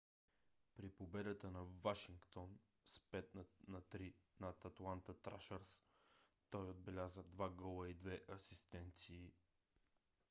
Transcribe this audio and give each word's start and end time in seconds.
при 0.75 0.89
победата 0.89 1.51
на 1.51 1.63
вашингтон 1.83 2.59
с 2.85 2.99
5 2.99 3.25
на 3.67 3.81
3 3.81 4.13
над 4.39 4.65
атланта 4.65 5.13
трашърс 5.21 5.83
той 6.49 6.69
отбеляза 6.69 7.23
2 7.23 7.55
гола 7.55 7.89
и 7.89 7.95
2 7.97 8.29
асистенции 8.33 9.31